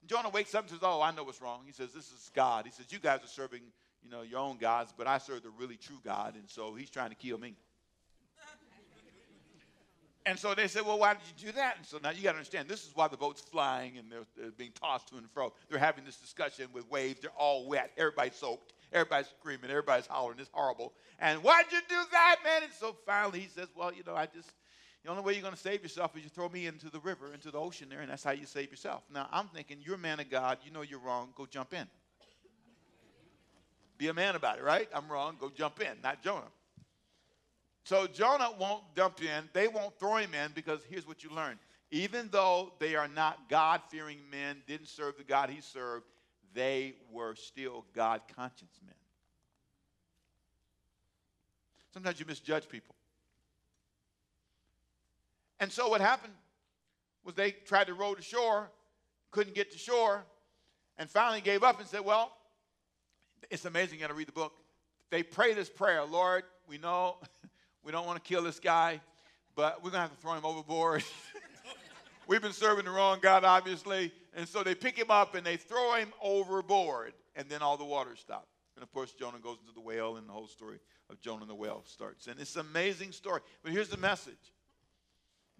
[0.00, 1.64] And Jonah wakes up and says, Oh, I know what's wrong.
[1.66, 2.64] He says, This is God.
[2.64, 3.60] He says, You guys are serving
[4.02, 6.88] you know, your own gods, but I serve the really true God, and so he's
[6.88, 7.56] trying to kill me.
[10.26, 11.76] And so they said, well, why did you do that?
[11.76, 14.26] And so now you got to understand, this is why the boat's flying and they're,
[14.36, 15.52] they're, being tossed to and fro.
[15.70, 17.20] They're having this discussion with waves.
[17.20, 17.92] They're all wet.
[17.96, 18.72] Everybody's soaked.
[18.92, 19.70] Everybody's screaming.
[19.70, 20.40] Everybody's hollering.
[20.40, 20.92] It's horrible.
[21.20, 22.64] And why'd you do that, man?
[22.64, 24.50] And so finally he says, well, you know, I just,
[25.04, 27.32] the only way you're going to save yourself is you throw me into the river,
[27.32, 29.04] into the ocean there, and that's how you save yourself.
[29.14, 30.58] Now, I'm thinking, you're a man of God.
[30.64, 31.28] You know you're wrong.
[31.36, 31.86] Go jump in.
[33.96, 34.88] Be a man about it, right?
[34.92, 35.36] I'm wrong.
[35.38, 36.50] Go jump in, not Jonah.
[37.86, 39.48] So Jonah won't jump in.
[39.52, 41.56] They won't throw him in because here's what you learn.
[41.92, 46.04] Even though they are not God fearing men, didn't serve the God he served,
[46.52, 48.96] they were still God conscious men.
[51.94, 52.96] Sometimes you misjudge people.
[55.60, 56.34] And so what happened
[57.24, 58.68] was they tried to row to shore,
[59.30, 60.24] couldn't get to shore,
[60.98, 62.32] and finally gave up and said, Well,
[63.48, 63.94] it's amazing.
[63.94, 64.54] You got to read the book.
[65.10, 67.18] They pray this prayer Lord, we know
[67.86, 69.00] we don't want to kill this guy,
[69.54, 71.04] but we're going to have to throw him overboard.
[72.26, 74.10] We've been serving the wrong God, obviously.
[74.34, 77.84] And so they pick him up and they throw him overboard, and then all the
[77.84, 78.48] water stops.
[78.74, 81.48] And of course, Jonah goes into the whale, and the whole story of Jonah and
[81.48, 82.26] the whale starts.
[82.26, 83.40] And it's an amazing story.
[83.62, 84.34] But here's the message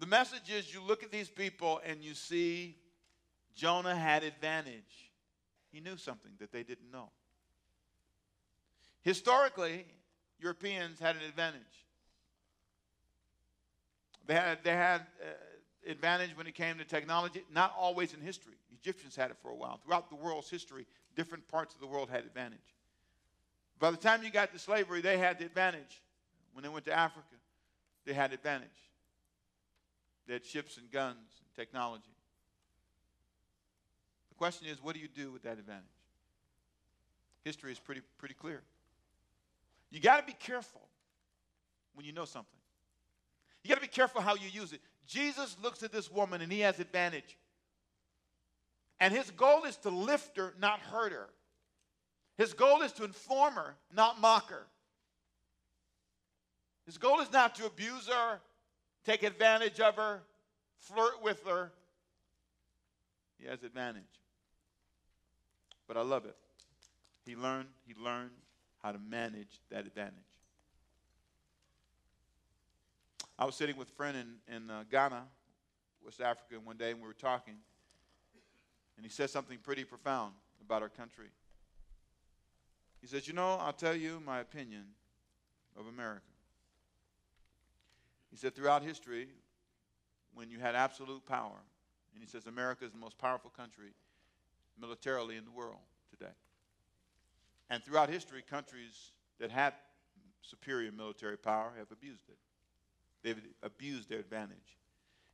[0.01, 2.77] the message is you look at these people and you see
[3.55, 5.13] Jonah had advantage.
[5.71, 7.11] He knew something that they didn't know.
[9.03, 9.87] Historically,
[10.41, 11.86] Europeans had an advantage.
[14.27, 18.55] They had, they had uh, advantage when it came to technology, not always in history.
[18.81, 19.81] Egyptians had it for a while.
[19.85, 22.59] Throughout the world's history, different parts of the world had advantage.
[23.79, 26.03] By the time you got to slavery, they had the advantage.
[26.53, 27.27] When they went to Africa,
[28.05, 28.69] they had advantage.
[30.27, 32.05] They had ships and guns and technology.
[34.31, 35.85] The question is, what do you do with that advantage?
[37.45, 38.63] History is pretty, pretty clear.
[39.91, 40.83] You got to be careful
[41.95, 42.56] when you know something.
[43.67, 44.81] You got to be careful how you use it.
[45.09, 47.37] Jesus looks at this woman and he has advantage.
[49.01, 51.29] And his goal is to lift her, not hurt her.
[52.39, 54.69] His goal is to inform her, not mock her.
[56.85, 58.39] His goal is not to abuse her,
[59.05, 60.23] take advantage of her,
[60.79, 61.73] flirt with her.
[63.41, 64.05] He has advantage.
[65.89, 66.37] But I love it.
[67.25, 68.31] He learned, he learned
[68.81, 70.26] how to manage that advantage.
[73.39, 75.23] I was sitting with a friend in, in uh, Ghana,
[76.05, 77.57] West Africa, one day, and we were talking.
[78.97, 80.33] And he said something pretty profound
[80.65, 81.29] about our country.
[83.01, 84.85] He says, You know, I'll tell you my opinion
[85.79, 86.23] of America.
[88.31, 89.29] He said, Throughout history,
[90.35, 91.59] when you had absolute power,
[92.15, 93.91] and he says, America is the most powerful country
[94.81, 96.33] militarily in the world today.
[97.69, 99.75] And throughout history, countries that had
[100.41, 102.39] superior military power have abused it.
[103.23, 104.79] They've abused their advantage.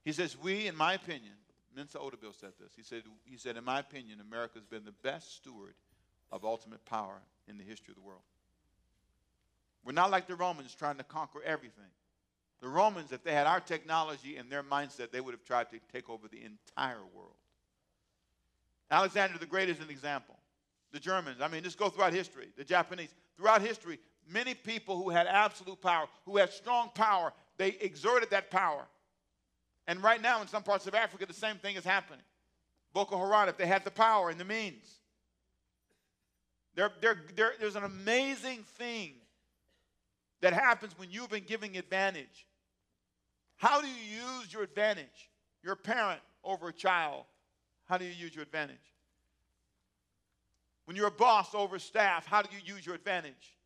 [0.04, 1.34] He says, We, in my opinion,
[1.74, 2.72] Mensa Otabil said this.
[2.76, 5.74] He said, he said, In my opinion, America has been the best steward
[6.30, 8.22] of ultimate power in the history of the world.
[9.84, 11.90] We're not like the Romans trying to conquer everything.
[12.60, 15.80] The Romans, if they had our technology and their mindset, they would have tried to
[15.92, 17.34] take over the entire world.
[18.90, 20.36] Alexander the Great is an example.
[20.92, 22.48] The Germans, I mean, just go throughout history.
[22.56, 27.68] The Japanese, throughout history, many people who had absolute power, who had strong power, they
[27.80, 28.86] exerted that power.
[29.86, 32.24] And right now, in some parts of Africa, the same thing is happening.
[32.92, 35.00] Boko Haram, if they had the power and the means,
[36.74, 39.14] there, there, there, there's an amazing thing
[40.40, 42.46] that happens when you've been giving advantage.
[43.56, 45.30] How do you use your advantage?
[45.62, 47.24] You're a parent over a child.
[47.88, 48.76] How do you use your advantage?
[50.84, 53.56] When you're a boss over staff, how do you use your advantage?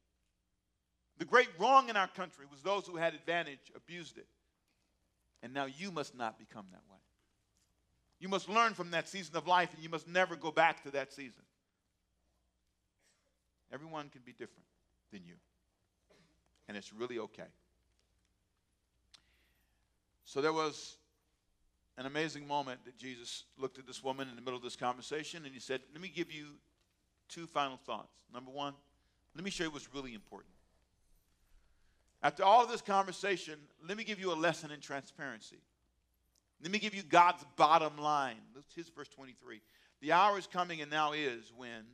[1.19, 4.27] The great wrong in our country was those who had advantage abused it.
[5.43, 6.99] And now you must not become that way.
[8.19, 10.91] You must learn from that season of life and you must never go back to
[10.93, 11.43] that season.
[13.73, 14.67] Everyone can be different
[15.13, 15.35] than you.
[16.69, 17.45] And it's really okay.
[20.25, 20.97] So there was
[21.99, 25.45] an amazing moment that Jesus looked at this woman in the middle of this conversation
[25.45, 26.47] and he said, Let me give you
[27.29, 28.13] two final thoughts.
[28.33, 28.75] Number one,
[29.35, 30.56] let me show you what's really important.
[32.23, 35.59] After all of this conversation, let me give you a lesson in transparency.
[36.63, 38.37] Let me give you God's bottom line.
[38.75, 39.61] Here's verse 23.
[40.01, 41.85] The hour is coming and now is when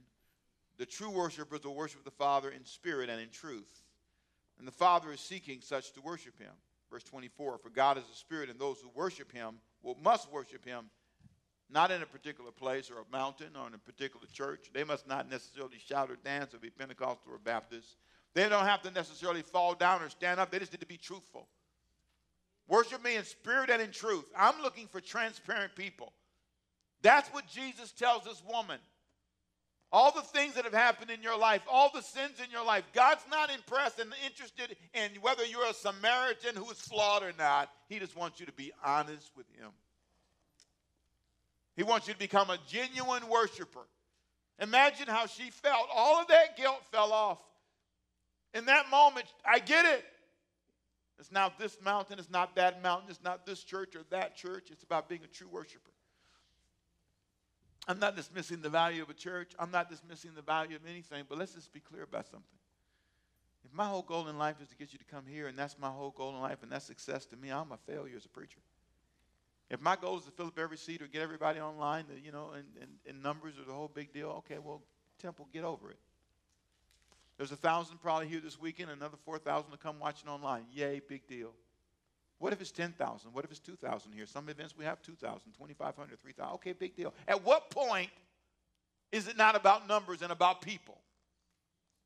[0.79, 3.83] the true worshipers will worship the Father in spirit and in truth.
[4.59, 6.53] And the Father is seeking such to worship him.
[6.91, 10.65] Verse 24 For God is a spirit, and those who worship him will, must worship
[10.65, 10.91] him
[11.71, 14.71] not in a particular place or a mountain or in a particular church.
[14.75, 17.97] They must not necessarily shout or dance or be Pentecostal or Baptist.
[18.35, 20.51] They don't have to necessarily fall down or stand up.
[20.51, 21.47] They just need to be truthful.
[22.69, 24.25] Worship me in spirit and in truth.
[24.37, 26.13] I'm looking for transparent people.
[27.03, 28.79] That's what Jesus tells this woman.
[29.93, 32.85] All the things that have happened in your life, all the sins in your life,
[32.95, 37.69] God's not impressed and interested in whether you're a Samaritan who is flawed or not.
[37.91, 39.69] He just wants you to be honest with Him.
[41.77, 43.87] He wants you to become a genuine worshiper.
[44.59, 45.89] Imagine how she felt.
[45.95, 47.39] All of that guilt fell off.
[48.55, 50.05] In that moment, I get it.
[51.19, 54.71] It's not this mountain, it's not that mountain, it's not this church or that church.
[54.71, 55.91] It's about being a true worshiper.
[57.87, 59.53] I'm not dismissing the value of a church.
[59.59, 62.59] I'm not dismissing the value of anything, but let's just be clear about something.
[63.65, 65.79] If my whole goal in life is to get you to come here, and that's
[65.79, 68.29] my whole goal in life, and that's success to me, I'm a failure as a
[68.29, 68.61] preacher.
[69.71, 72.51] If my goal is to fill up every seat or get everybody online, you know,
[73.07, 74.83] and numbers are the whole big deal, okay, well,
[75.21, 75.99] Temple, get over it.
[77.37, 80.65] There's a thousand probably here this weekend, another 4,000 to come watching online.
[80.73, 81.53] Yay, big deal.
[82.39, 83.33] What if it's 10,000?
[83.33, 84.27] What if it's 2,000 here?
[84.27, 86.55] Some events we have 2,000, 2,500, 3,000.
[86.55, 87.15] Okay, big deal.
[87.29, 88.11] At what point
[89.13, 90.99] is it not about numbers and about people?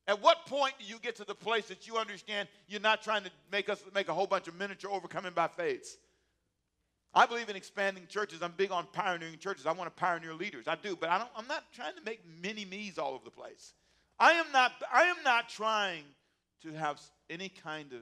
[0.07, 3.23] At what point do you get to the place that you understand you're not trying
[3.23, 5.97] to make us make a whole bunch of miniature overcoming by faiths?
[7.13, 8.41] I believe in expanding churches.
[8.41, 9.65] I'm big on pioneering churches.
[9.65, 10.67] I want to pioneer leaders.
[10.67, 13.31] I do, but I don't, I'm not trying to make mini me's all over the
[13.31, 13.73] place.
[14.19, 16.03] I am not, I am not trying
[16.63, 16.99] to have
[17.29, 18.01] any kind of,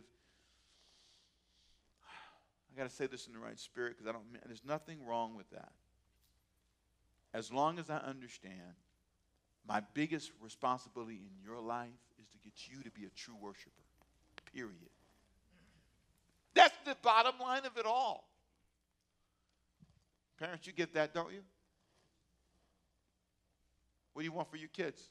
[2.73, 5.35] I got to say this in the right spirit because I don't, there's nothing wrong
[5.35, 5.71] with that.
[7.33, 8.75] As long as I understand
[9.67, 11.89] my biggest responsibility in your life
[12.21, 13.71] is to get you to be a true worshiper,
[14.53, 14.89] period.
[16.53, 18.29] That's the bottom line of it all.
[20.39, 21.41] Parents, you get that, don't you?
[24.13, 25.01] What do you want for your kids?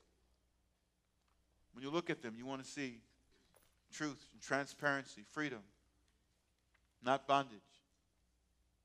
[1.75, 3.01] When you look at them, you want to see
[3.93, 5.61] truth and transparency, freedom,
[7.05, 7.61] not bondage.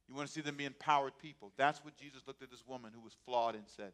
[0.07, 1.51] You want to see them be empowered people.
[1.55, 3.91] That's what Jesus looked at this woman who was flawed and said.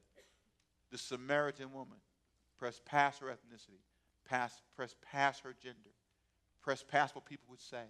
[0.92, 1.98] The Samaritan woman
[2.58, 3.84] pressed past her ethnicity,
[4.28, 5.92] past, pressed past her gender,
[6.62, 7.84] pressed past what people would say,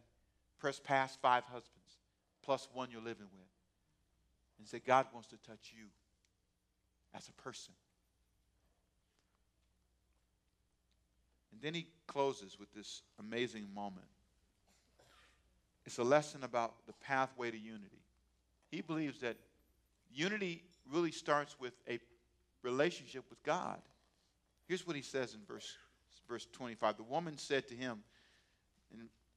[0.59, 1.99] pressed past five husbands,
[2.43, 3.47] plus one you're living with
[4.57, 5.85] and say, God wants to touch you
[7.13, 7.73] as a person.
[11.55, 14.07] And then he closes with this amazing moment.
[15.85, 18.03] It's a lesson about the pathway to unity.
[18.71, 19.37] He believes that
[20.13, 21.99] unity really starts with a
[22.61, 23.79] relationship with God.
[24.67, 25.77] Here's what he says in verse,
[26.27, 26.97] verse 25.
[26.97, 27.99] The woman said to him,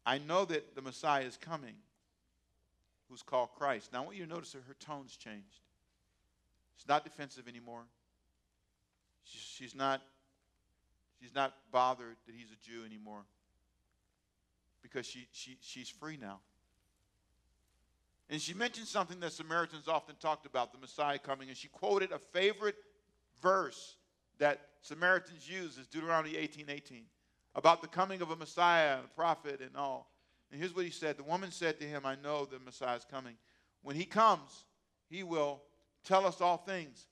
[0.04, 1.74] I know that the Messiah is coming
[3.08, 3.92] who's called Christ.
[3.92, 5.60] Now, I want you to notice that her tone's changed.
[6.76, 7.82] She's not defensive anymore.
[9.24, 10.00] She's, not,
[11.20, 13.22] she's not bothered that he's a Jew anymore
[14.82, 16.40] because she, she, she's free now.
[18.30, 22.12] And she mentioned something that Samaritans often talked about, the Messiah coming, and she quoted
[22.12, 22.76] a favorite
[23.40, 23.96] verse
[24.38, 27.04] that Samaritans use is Deuteronomy 18 18
[27.54, 30.10] about the coming of a Messiah and a prophet and all.
[30.50, 33.06] And here's what he said The woman said to him, I know the Messiah is
[33.10, 33.34] coming.
[33.82, 34.64] When he comes,
[35.08, 35.62] he will
[36.04, 37.06] tell us all things.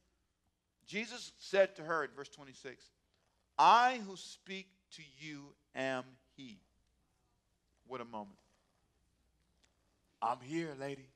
[0.86, 2.84] Jesus said to her in verse 26,
[3.58, 5.44] I who speak to you
[5.74, 6.04] am
[6.36, 6.58] he.
[7.86, 8.38] What a moment.
[10.20, 11.08] I'm here, lady.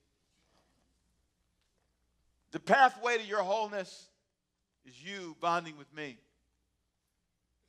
[2.52, 4.06] The pathway to your wholeness
[4.86, 6.18] is you bonding with me,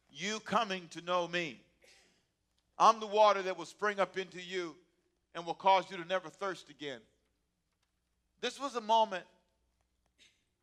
[0.09, 1.61] you coming to know me.
[2.78, 4.76] I'm the water that will spring up into you
[5.36, 6.99] and will cause you to never thirst again.
[8.41, 9.26] This was a moment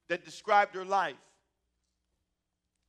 [0.09, 1.15] that described your life.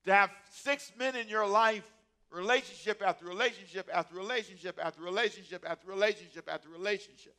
[0.10, 1.88] To have six men in your life,
[2.32, 7.36] relationship after relationship after relationship after relationship after relationship after relationship.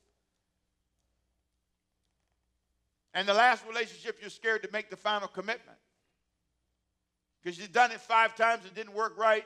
[3.12, 5.78] And the last relationship, you're scared to make the final commitment.
[7.42, 9.44] Because you've done it five times and didn't work right.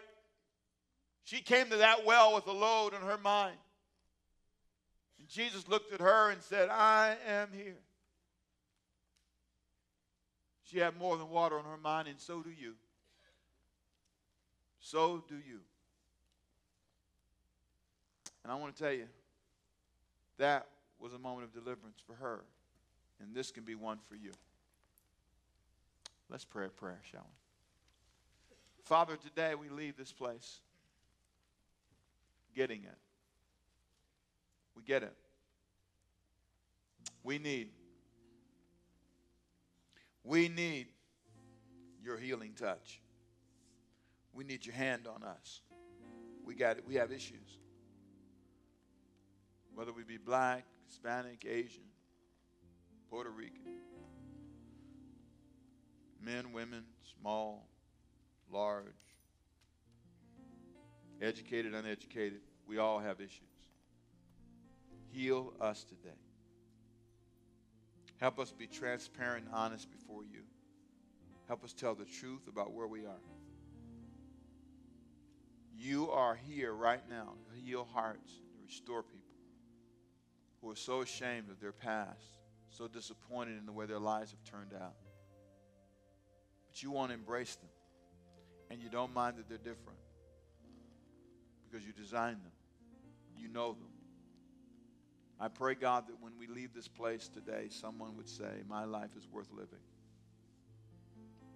[1.22, 3.57] She came to that well with a load on her mind.
[5.18, 7.79] And Jesus looked at her and said, I am here.
[10.64, 12.75] She had more than water on her mind, and so do you.
[14.85, 15.61] So do you.
[18.43, 19.07] And I want to tell you,
[20.37, 20.66] that
[21.01, 22.45] was a moment of deliverance for her.
[23.18, 24.32] And this can be one for you.
[26.28, 28.55] Let's pray a prayer, shall we?
[28.85, 30.61] Father, today we leave this place
[32.55, 32.99] getting it.
[34.76, 35.16] We get it.
[37.22, 37.68] We need,
[40.22, 40.89] we need
[42.03, 43.01] your healing touch.
[44.35, 45.61] We need your hand on us.
[46.45, 46.85] We got it.
[46.87, 47.59] We have issues.
[49.74, 51.85] Whether we be black, Hispanic, Asian,
[53.11, 53.62] Puerto Rican,
[56.20, 56.85] men, women,
[57.20, 57.68] small,
[58.53, 58.85] large,
[61.20, 63.41] educated, uneducated, we all have issues.
[65.11, 66.16] Heal us today.
[68.18, 70.43] Help us be transparent and honest before you.
[71.47, 73.20] Help us tell the truth about where we are.
[75.77, 79.20] You are here right now to heal hearts, to restore people
[80.61, 82.39] who are so ashamed of their past,
[82.70, 84.95] so disappointed in the way their lives have turned out.
[86.68, 87.70] But you want to embrace them,
[88.70, 89.99] and you don't mind that they're different
[91.68, 92.53] because you designed them.
[93.37, 93.91] You know them.
[95.41, 99.11] I pray, God, that when we leave this place today, someone would say, My life
[99.18, 99.81] is worth living.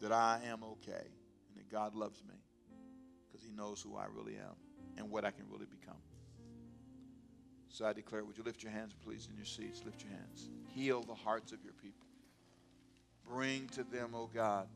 [0.01, 1.07] That I am okay,
[1.49, 2.35] and that God loves me
[3.39, 4.55] because He knows who I really am
[4.97, 5.97] and what I can really become.
[7.68, 9.82] So I declare, would you lift your hands, please, in your seats?
[9.84, 10.49] Lift your hands.
[10.74, 12.07] Heal the hearts of your people.
[13.28, 14.66] Bring to them, oh God,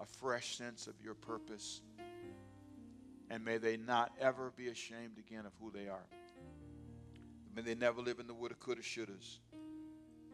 [0.00, 1.80] a fresh sense of your purpose.
[3.30, 6.06] And may they not ever be ashamed again of who they are.
[7.54, 9.38] May they never live in the woulda, coulda, shouldas.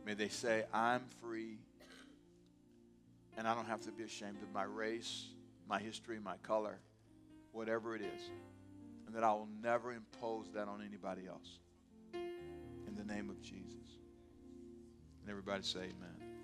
[0.04, 1.58] May they say, I'm free,
[3.38, 5.28] and I don't have to be ashamed of my race,
[5.68, 6.80] my history, my color,
[7.52, 8.30] whatever it is.
[9.06, 11.58] And that I will never impose that on anybody else.
[12.14, 13.98] In the name of Jesus.
[15.22, 16.41] And everybody say, Amen.